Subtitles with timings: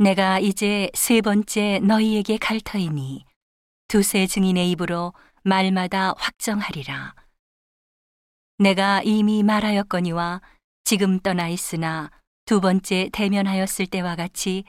[0.00, 3.24] 내가 이제 세 번째 너희에게 갈 터이니
[3.88, 5.12] 두세 증인의 입으로
[5.42, 7.16] 말마다 확정하리라.
[8.58, 10.40] 내가 이미 말하였거니와
[10.84, 12.12] 지금 떠나 있으나
[12.44, 14.62] 두 번째 대면하였을 때와 같이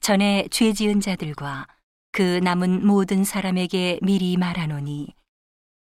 [0.00, 1.66] 전에 죄 지은 자들과
[2.12, 5.14] 그 남은 모든 사람에게 미리 말하노니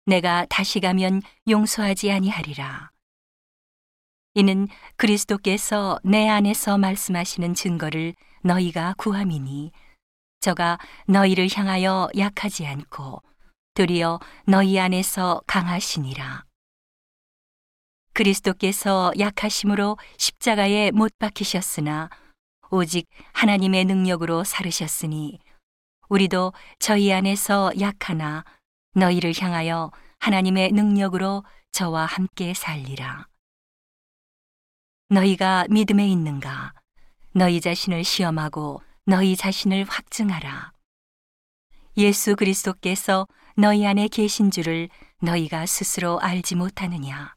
[0.04, 2.92] 내가 다시 가면 용서하지 아니하리라.
[4.34, 8.14] 이는 그리스도께서 내 안에서 말씀하시는 증거를
[8.46, 9.72] 너희가 구함이니
[10.40, 13.20] 저가 너희를 향하여 약하지 않고
[13.74, 16.44] 도리어 너희 안에서 강하시니라.
[18.12, 22.08] 그리스도께서 약하심으로 십자가에 못 박히셨으나
[22.70, 25.40] 오직 하나님의 능력으로 살으셨으니
[26.08, 28.44] 우리도 저희 안에서 약하나
[28.94, 29.90] 너희를 향하여
[30.20, 33.26] 하나님의 능력으로 저와 함께 살리라.
[35.08, 36.75] 너희가 믿음에 있는가?
[37.36, 40.72] 너희 자신을 시험하고 너희 자신을 확증하라.
[41.98, 44.88] 예수 그리스도께서 너희 안에 계신 줄을
[45.20, 47.34] 너희가 스스로 알지 못하느냐?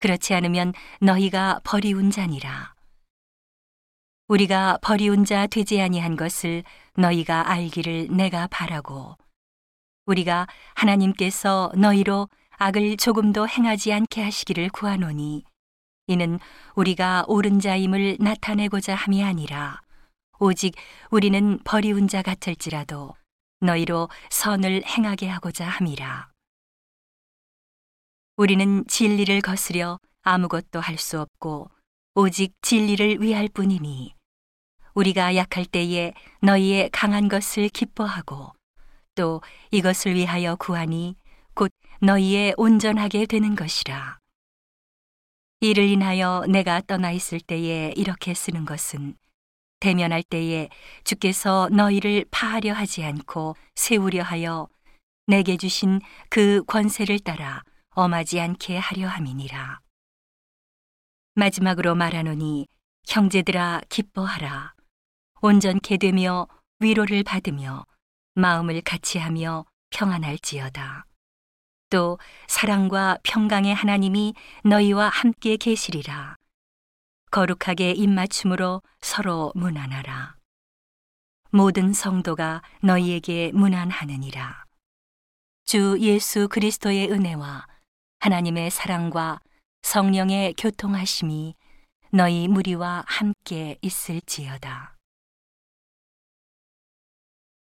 [0.00, 2.74] 그렇지 않으면 너희가 버리운 자니라.
[4.26, 6.62] 우리가 버리운 자 되지 아니한 것을
[6.94, 9.16] 너희가 알기를 내가 바라고
[10.04, 15.44] 우리가 하나님께서 너희로 악을 조금도 행하지 않게 하시기를 구하노니
[16.08, 16.40] 이는
[16.74, 19.80] 우리가 옳은 자임을 나타내고자 함이 아니라
[20.40, 20.74] 오직
[21.10, 23.14] 우리는 버리운 자 같을지라도
[23.60, 26.30] 너희로 선을 행하게 하고자 함이라.
[28.36, 31.70] 우리는 진리를 거스려 아무것도 할 수 없고
[32.14, 34.14] 오직 진리를 위할 뿐이니
[34.94, 38.52] 우리가 약할 때에 너희의 강한 것을 기뻐하고
[39.14, 39.42] 또
[39.72, 41.16] 이것을 위하여 구하니
[41.54, 41.70] 곧
[42.00, 44.18] 너희의 온전하게 되는 것이라.
[45.60, 49.16] 이를 인하여 내가 떠나 있을 때에 이렇게 쓰는 것은
[49.80, 50.68] 대면할 때에
[51.02, 54.68] 주께서 너희를 파하려 하지 않고 세우려 하여
[55.26, 59.80] 내게 주신 그 권세를 따라 엄하지 않게 하려 함이니라.
[61.34, 62.68] 마지막으로 말하노니
[63.08, 64.74] 형제들아 기뻐하라.
[65.40, 66.46] 온전케 되며
[66.78, 67.84] 위로를 받으며
[68.34, 71.07] 마음을 같이 하며 평안할지어다.
[71.90, 74.34] 또 사랑과 평강의 하나님이
[74.64, 76.36] 너희와 함께 계시리라.
[77.30, 80.36] 거룩하게 입맞춤으로 서로 문안하라.
[81.50, 84.64] 모든 성도가 너희에게 문안하느니라.
[85.64, 87.66] 주 예수 그리스도의 은혜와
[88.20, 89.40] 하나님의 사랑과
[89.82, 91.54] 성령의 교통하심이
[92.10, 94.97] 너희 무리와 함께 있을지어다.